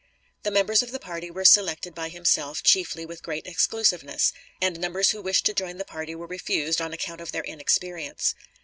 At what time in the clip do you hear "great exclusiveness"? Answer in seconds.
3.21-4.33